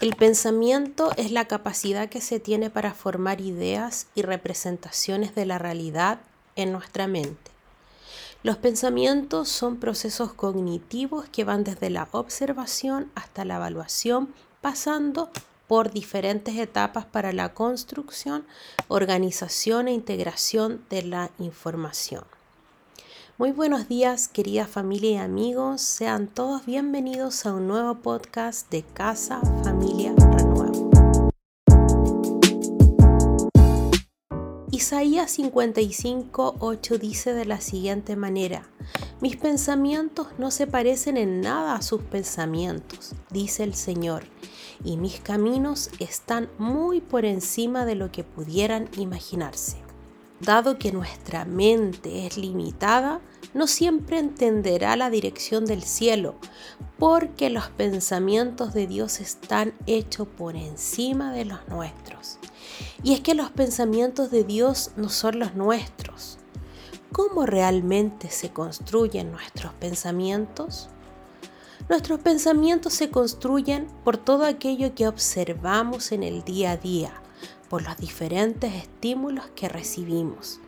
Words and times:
El 0.00 0.14
pensamiento 0.14 1.10
es 1.16 1.32
la 1.32 1.46
capacidad 1.46 2.08
que 2.08 2.20
se 2.20 2.38
tiene 2.38 2.70
para 2.70 2.94
formar 2.94 3.40
ideas 3.40 4.06
y 4.14 4.22
representaciones 4.22 5.34
de 5.34 5.44
la 5.44 5.58
realidad 5.58 6.20
en 6.54 6.70
nuestra 6.70 7.08
mente. 7.08 7.50
Los 8.44 8.58
pensamientos 8.58 9.48
son 9.48 9.78
procesos 9.78 10.32
cognitivos 10.32 11.28
que 11.30 11.42
van 11.42 11.64
desde 11.64 11.90
la 11.90 12.06
observación 12.12 13.10
hasta 13.16 13.44
la 13.44 13.56
evaluación, 13.56 14.32
pasando 14.60 15.30
por 15.66 15.90
diferentes 15.90 16.56
etapas 16.56 17.04
para 17.04 17.32
la 17.32 17.52
construcción, 17.52 18.46
organización 18.86 19.88
e 19.88 19.94
integración 19.94 20.80
de 20.90 21.02
la 21.02 21.30
información. 21.40 22.22
Muy 23.38 23.52
buenos 23.52 23.86
días, 23.86 24.26
querida 24.26 24.66
familia 24.66 25.10
y 25.12 25.16
amigos. 25.18 25.80
Sean 25.80 26.26
todos 26.26 26.66
bienvenidos 26.66 27.46
a 27.46 27.54
un 27.54 27.68
nuevo 27.68 27.94
podcast 27.94 28.68
de 28.68 28.82
Casa 28.82 29.40
Familia 29.62 30.12
Renuevo. 30.16 30.90
Isaías 34.72 35.30
55, 35.30 36.56
8 36.58 36.98
dice 36.98 37.32
de 37.32 37.44
la 37.44 37.60
siguiente 37.60 38.16
manera, 38.16 38.68
mis 39.20 39.36
pensamientos 39.36 40.26
no 40.38 40.50
se 40.50 40.66
parecen 40.66 41.16
en 41.16 41.40
nada 41.40 41.76
a 41.76 41.82
sus 41.82 42.02
pensamientos, 42.02 43.14
dice 43.30 43.62
el 43.62 43.74
Señor, 43.74 44.24
y 44.82 44.96
mis 44.96 45.20
caminos 45.20 45.90
están 46.00 46.48
muy 46.58 47.00
por 47.00 47.24
encima 47.24 47.84
de 47.84 47.94
lo 47.94 48.10
que 48.10 48.24
pudieran 48.24 48.88
imaginarse. 48.96 49.76
Dado 50.40 50.78
que 50.78 50.92
nuestra 50.92 51.44
mente 51.44 52.26
es 52.26 52.36
limitada, 52.36 53.20
no 53.54 53.66
siempre 53.66 54.18
entenderá 54.18 54.96
la 54.96 55.10
dirección 55.10 55.64
del 55.64 55.82
cielo, 55.82 56.34
porque 56.98 57.50
los 57.50 57.68
pensamientos 57.68 58.74
de 58.74 58.86
Dios 58.86 59.20
están 59.20 59.72
hechos 59.86 60.28
por 60.28 60.56
encima 60.56 61.32
de 61.32 61.44
los 61.44 61.66
nuestros. 61.68 62.38
Y 63.02 63.14
es 63.14 63.20
que 63.20 63.34
los 63.34 63.50
pensamientos 63.50 64.30
de 64.30 64.44
Dios 64.44 64.90
no 64.96 65.08
son 65.08 65.38
los 65.38 65.54
nuestros. 65.54 66.38
¿Cómo 67.12 67.46
realmente 67.46 68.30
se 68.30 68.50
construyen 68.50 69.32
nuestros 69.32 69.72
pensamientos? 69.74 70.88
Nuestros 71.88 72.20
pensamientos 72.20 72.92
se 72.92 73.10
construyen 73.10 73.86
por 74.04 74.18
todo 74.18 74.44
aquello 74.44 74.94
que 74.94 75.08
observamos 75.08 76.12
en 76.12 76.22
el 76.22 76.44
día 76.44 76.72
a 76.72 76.76
día, 76.76 77.12
por 77.70 77.82
los 77.82 77.96
diferentes 77.96 78.74
estímulos 78.74 79.46
que 79.54 79.68
recibimos. 79.68 80.60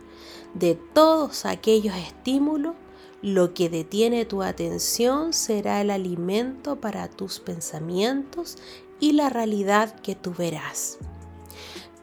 De 0.53 0.75
todos 0.75 1.45
aquellos 1.45 1.95
estímulos, 1.95 2.75
lo 3.21 3.53
que 3.53 3.69
detiene 3.69 4.25
tu 4.25 4.41
atención 4.41 5.33
será 5.33 5.81
el 5.81 5.91
alimento 5.91 6.81
para 6.81 7.07
tus 7.07 7.39
pensamientos 7.39 8.57
y 8.99 9.13
la 9.13 9.29
realidad 9.29 9.93
que 10.01 10.15
tú 10.15 10.33
verás. 10.37 10.97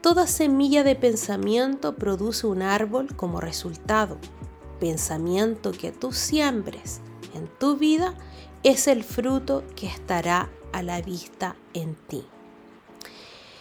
Toda 0.00 0.28
semilla 0.28 0.84
de 0.84 0.94
pensamiento 0.94 1.96
produce 1.96 2.46
un 2.46 2.62
árbol 2.62 3.16
como 3.16 3.40
resultado. 3.40 4.16
Pensamiento 4.78 5.72
que 5.72 5.90
tú 5.90 6.12
siembres 6.12 7.00
en 7.34 7.48
tu 7.58 7.76
vida 7.76 8.14
es 8.62 8.86
el 8.86 9.02
fruto 9.02 9.64
que 9.74 9.88
estará 9.88 10.50
a 10.72 10.82
la 10.82 11.02
vista 11.02 11.56
en 11.74 11.94
ti. 11.94 12.24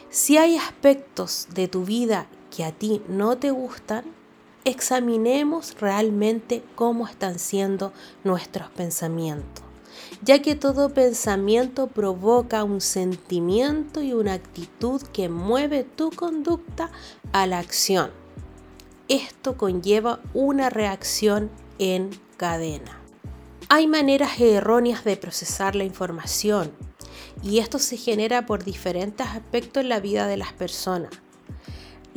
Si 0.09 0.37
hay 0.37 0.57
aspectos 0.57 1.47
de 1.53 1.67
tu 1.67 1.85
vida 1.85 2.27
que 2.55 2.63
a 2.63 2.71
ti 2.71 3.01
no 3.07 3.37
te 3.37 3.51
gustan, 3.51 4.05
examinemos 4.65 5.75
realmente 5.79 6.63
cómo 6.75 7.07
están 7.07 7.39
siendo 7.39 7.93
nuestros 8.23 8.69
pensamientos, 8.69 9.63
ya 10.21 10.41
que 10.41 10.55
todo 10.55 10.93
pensamiento 10.93 11.87
provoca 11.87 12.63
un 12.63 12.81
sentimiento 12.81 14.01
y 14.01 14.13
una 14.13 14.33
actitud 14.33 15.01
que 15.13 15.29
mueve 15.29 15.83
tu 15.83 16.11
conducta 16.11 16.91
a 17.31 17.47
la 17.47 17.59
acción. 17.59 18.11
Esto 19.07 19.55
conlleva 19.55 20.19
una 20.33 20.69
reacción 20.69 21.49
en 21.79 22.09
cadena. 22.35 22.99
Hay 23.69 23.87
maneras 23.87 24.39
erróneas 24.39 25.03
de 25.03 25.17
procesar 25.17 25.75
la 25.75 25.83
información 25.83 26.71
y 27.43 27.59
esto 27.59 27.79
se 27.79 27.97
genera 27.97 28.45
por 28.45 28.63
diferentes 28.63 29.27
aspectos 29.27 29.83
en 29.83 29.89
la 29.89 29.99
vida 29.99 30.27
de 30.27 30.37
las 30.37 30.53
personas. 30.53 31.11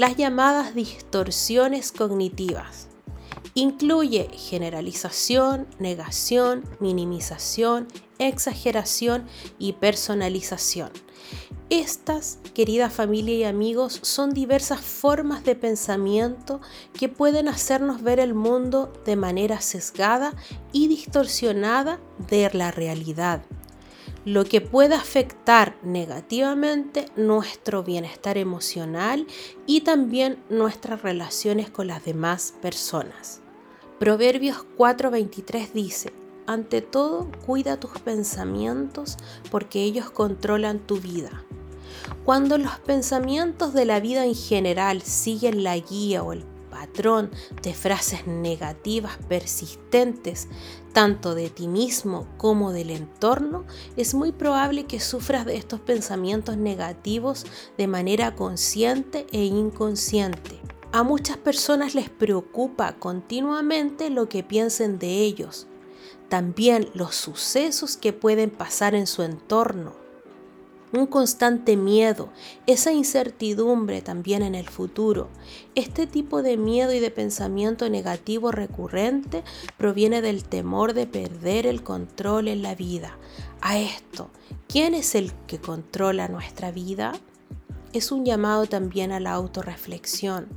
Las 0.01 0.17
llamadas 0.17 0.75
distorsiones 0.75 1.93
cognitivas. 1.93 2.89
Incluye 3.53 4.31
generalización, 4.33 5.67
negación, 5.79 6.65
minimización, 6.81 7.87
exageración 8.19 9.27
y 9.59 9.75
personalización. 9.75 10.89
Estas, 11.69 12.39
querida 12.55 12.89
familia 12.89 13.35
y 13.35 13.45
amigos, 13.45 13.99
son 14.01 14.31
diversas 14.31 14.81
formas 14.81 15.45
de 15.45 15.55
pensamiento 15.55 16.63
que 16.99 17.11
pueden 17.11 17.47
hacernos 17.47 18.01
ver 18.01 18.21
el 18.21 18.33
mundo 18.33 18.91
de 19.05 19.17
manera 19.17 19.61
sesgada 19.61 20.33
y 20.73 20.89
distorsionada 20.89 22.01
de 22.31 22.49
la 22.55 22.71
realidad 22.71 23.43
lo 24.25 24.45
que 24.45 24.61
puede 24.61 24.95
afectar 24.95 25.77
negativamente 25.83 27.07
nuestro 27.17 27.83
bienestar 27.83 28.37
emocional 28.37 29.27
y 29.67 29.81
también 29.81 30.43
nuestras 30.51 31.03
relaciones 31.03 31.71
con 31.71 31.87
las 31.87 32.05
demás 32.05 32.55
personas. 32.61 33.41
Proverbios 33.99 34.65
4:23 34.77 35.73
dice, 35.73 36.13
ante 36.47 36.83
todo, 36.83 37.31
cuida 37.47 37.79
tus 37.79 37.99
pensamientos 38.01 39.17
porque 39.51 39.83
ellos 39.83 40.11
controlan 40.11 40.81
tu 40.81 40.99
vida. 40.99 41.45
Cuando 42.25 42.59
los 42.59 42.79
pensamientos 42.81 43.73
de 43.73 43.85
la 43.85 44.01
vida 44.01 44.25
en 44.25 44.35
general 44.35 45.03
siguen 45.03 45.65
la 45.65 45.77
guía 45.79 46.23
o 46.23 46.33
el 46.33 46.45
patrón 46.81 47.31
de 47.63 47.75
frases 47.75 48.27
negativas 48.27 49.19
persistentes, 49.29 50.49
tanto 50.95 51.35
de 51.35 51.51
ti 51.51 51.69
mismo 51.69 52.27
como 52.39 52.73
del 52.73 52.89
entorno, 52.89 53.67
es 53.99 54.15
muy 54.15 54.33
probable 54.33 54.87
que 54.87 54.99
sufras 54.99 55.45
de 55.45 55.57
estos 55.57 55.81
pensamientos 55.81 56.57
negativos 56.57 57.45
de 57.77 57.87
manera 57.87 58.35
consciente 58.35 59.27
e 59.31 59.45
inconsciente. 59.45 60.59
A 60.91 61.03
muchas 61.03 61.37
personas 61.37 61.95
les 61.95 62.09
preocupa 62.09 62.95
continuamente 62.95 64.09
lo 64.09 64.31
que 64.31 64.43
piensen 64.43 64.99
de 64.99 65.19
ellos, 65.19 65.67
también 66.31 66.89
los 66.95 67.15
sucesos 67.15 67.99
que 67.99 68.15
pueden 68.15 68.49
pasar 68.49 68.95
en 68.95 69.07
su 69.07 69.23
entorno 69.23 70.00
un 70.93 71.07
constante 71.07 71.77
miedo, 71.77 72.31
esa 72.67 72.93
incertidumbre 72.93 74.03
también 74.03 74.43
en 74.43 74.55
el 74.55 74.69
futuro. 74.69 75.29
Este 75.75 76.07
tipo 76.07 76.43
de 76.43 76.57
miedo 76.57 76.93
y 76.93 77.01
de 77.01 77.11
pensamiento 77.11 77.89
negativo 77.89 78.51
recurrente 78.51 79.45
proviene 79.77 80.21
del 80.21 80.45
temor 80.45 80.95
de 80.95 81.07
perder 81.07 81.67
el 81.67 81.83
control 81.83 82.49
en 82.49 82.63
la 82.63 82.75
vida. 82.75 83.17
A 83.61 83.79
esto, 83.79 84.31
¿quién 84.69 84.95
es 84.95 85.15
el 85.15 85.33
que 85.47 85.61
controla 85.61 86.29
nuestra 86.29 86.71
vida? 86.71 87.13
Es 87.93 88.13
un 88.13 88.25
llamado 88.25 88.67
también 88.67 89.13
a 89.13 89.21
la 89.21 89.33
autorreflexión. 89.33 90.49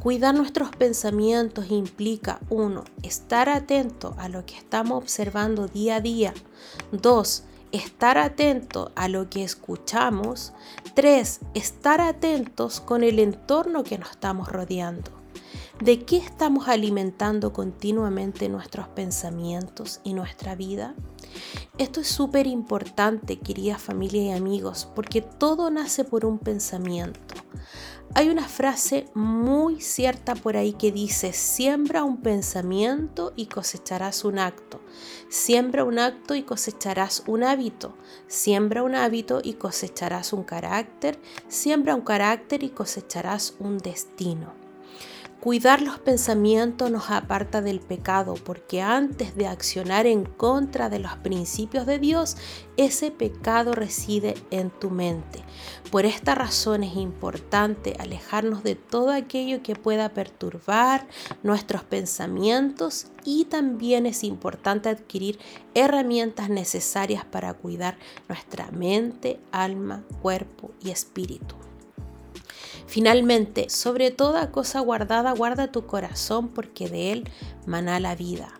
Cuidar 0.00 0.34
nuestros 0.34 0.70
pensamientos 0.70 1.70
implica 1.70 2.40
1. 2.50 2.82
Estar 3.02 3.48
atento 3.48 4.14
a 4.18 4.28
lo 4.28 4.44
que 4.44 4.56
estamos 4.56 4.98
observando 4.98 5.68
día 5.68 5.96
a 5.96 6.00
día. 6.00 6.34
2 6.90 7.44
estar 7.72 8.18
atento 8.18 8.92
a 8.94 9.08
lo 9.08 9.28
que 9.28 9.42
escuchamos. 9.42 10.52
Tres, 10.94 11.40
estar 11.54 12.00
atentos 12.00 12.80
con 12.80 13.02
el 13.02 13.18
entorno 13.18 13.82
que 13.82 13.98
nos 13.98 14.10
estamos 14.10 14.48
rodeando. 14.48 15.10
¿De 15.80 16.04
qué 16.04 16.18
estamos 16.18 16.68
alimentando 16.68 17.52
continuamente 17.52 18.48
nuestros 18.48 18.86
pensamientos 18.88 20.00
y 20.04 20.14
nuestra 20.14 20.54
vida? 20.54 20.94
Esto 21.82 22.00
es 22.00 22.06
súper 22.06 22.46
importante, 22.46 23.40
querida 23.40 23.76
familia 23.76 24.22
y 24.22 24.30
amigos, 24.30 24.88
porque 24.94 25.20
todo 25.20 25.68
nace 25.68 26.04
por 26.04 26.24
un 26.24 26.38
pensamiento. 26.38 27.34
Hay 28.14 28.28
una 28.28 28.46
frase 28.46 29.08
muy 29.14 29.80
cierta 29.80 30.36
por 30.36 30.56
ahí 30.56 30.74
que 30.74 30.92
dice, 30.92 31.32
siembra 31.32 32.04
un 32.04 32.18
pensamiento 32.18 33.32
y 33.34 33.46
cosecharás 33.46 34.24
un 34.24 34.38
acto. 34.38 34.80
Siembra 35.28 35.82
un 35.82 35.98
acto 35.98 36.36
y 36.36 36.44
cosecharás 36.44 37.24
un 37.26 37.42
hábito. 37.42 37.96
Siembra 38.28 38.84
un 38.84 38.94
hábito 38.94 39.40
y 39.42 39.54
cosecharás 39.54 40.32
un 40.32 40.44
carácter. 40.44 41.18
Siembra 41.48 41.96
un 41.96 42.02
carácter 42.02 42.62
y 42.62 42.70
cosecharás 42.70 43.56
un 43.58 43.78
destino. 43.78 44.61
Cuidar 45.42 45.82
los 45.82 45.98
pensamientos 45.98 46.88
nos 46.92 47.10
aparta 47.10 47.62
del 47.62 47.80
pecado, 47.80 48.34
porque 48.34 48.80
antes 48.80 49.34
de 49.34 49.48
accionar 49.48 50.06
en 50.06 50.24
contra 50.24 50.88
de 50.88 51.00
los 51.00 51.16
principios 51.16 51.84
de 51.84 51.98
Dios, 51.98 52.36
ese 52.76 53.10
pecado 53.10 53.72
reside 53.72 54.36
en 54.52 54.70
tu 54.70 54.88
mente. 54.88 55.42
Por 55.90 56.06
esta 56.06 56.36
razón 56.36 56.84
es 56.84 56.94
importante 56.94 57.96
alejarnos 57.98 58.62
de 58.62 58.76
todo 58.76 59.10
aquello 59.10 59.64
que 59.64 59.74
pueda 59.74 60.10
perturbar 60.10 61.08
nuestros 61.42 61.82
pensamientos 61.82 63.06
y 63.24 63.46
también 63.46 64.06
es 64.06 64.22
importante 64.22 64.90
adquirir 64.90 65.40
herramientas 65.74 66.50
necesarias 66.50 67.24
para 67.24 67.52
cuidar 67.54 67.98
nuestra 68.28 68.70
mente, 68.70 69.40
alma, 69.50 70.04
cuerpo 70.20 70.70
y 70.80 70.90
espíritu. 70.90 71.61
Finalmente, 72.92 73.70
sobre 73.70 74.10
toda 74.10 74.50
cosa 74.50 74.80
guardada, 74.80 75.32
guarda 75.32 75.72
tu 75.72 75.86
corazón 75.86 76.48
porque 76.48 76.90
de 76.90 77.12
él 77.12 77.24
mana 77.64 77.98
la 78.00 78.14
vida. 78.14 78.52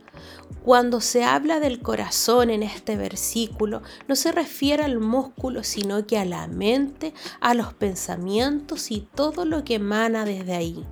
Cuando 0.64 1.02
se 1.02 1.23
habla 1.23 1.61
del 1.61 1.82
corazón 1.82 2.49
en 2.49 2.62
este 2.62 2.96
versículo, 2.96 3.82
no 4.08 4.17
se 4.17 4.32
refiere 4.32 4.84
al 4.84 5.00
músculo, 5.00 5.64
sino 5.64 6.06
que 6.06 6.17
a 6.17 6.25
la 6.25 6.46
mente, 6.46 7.12
a 7.40 7.52
los 7.52 7.75
pensamientos 7.75 8.90
y 8.90 9.06
todo 9.14 9.44
lo 9.44 9.64
que 9.64 9.75
emana 9.75 10.25
desde 10.25 10.55
ahí. 10.55 10.82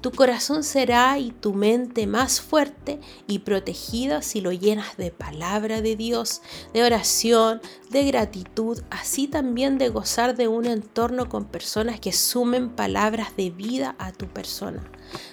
Tu 0.00 0.10
corazón 0.12 0.64
será 0.64 1.18
y 1.18 1.30
tu 1.30 1.52
mente 1.52 2.06
más 2.06 2.40
fuerte 2.40 3.00
y 3.26 3.40
protegida 3.40 4.22
si 4.22 4.40
lo 4.40 4.50
llenas 4.50 4.96
de 4.96 5.10
palabra 5.10 5.82
de 5.82 5.94
Dios, 5.94 6.40
de 6.72 6.84
oración, 6.84 7.60
de 7.90 8.04
gratitud, 8.04 8.80
así 8.90 9.28
también 9.28 9.76
de 9.76 9.90
gozar 9.90 10.36
de 10.36 10.48
un 10.48 10.64
entorno 10.64 11.28
con 11.28 11.44
personas 11.44 12.00
que 12.00 12.12
sumen 12.12 12.70
palabras 12.70 13.36
de 13.36 13.50
vida 13.50 13.94
a 13.98 14.12
tu 14.12 14.26
persona. 14.26 14.82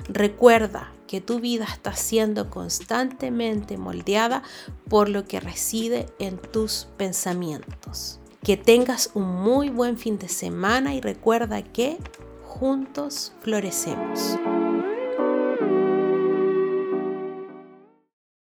Recuerda 0.10 0.92
que 1.08 1.22
tu 1.22 1.40
vida 1.40 1.66
está 1.66 1.94
siendo 1.94 2.50
constantemente 2.50 3.78
moldeada 3.78 4.44
por 4.90 5.08
lo 5.08 5.26
que 5.26 5.40
reside 5.40 6.08
en 6.20 6.38
tus 6.38 6.88
pensamientos. 6.98 8.20
Que 8.44 8.58
tengas 8.58 9.12
un 9.14 9.24
muy 9.24 9.70
buen 9.70 9.98
fin 9.98 10.18
de 10.20 10.28
semana 10.28 10.94
y 10.94 11.00
recuerda 11.00 11.62
que 11.64 11.98
juntos 12.44 13.34
florecemos. 13.42 14.38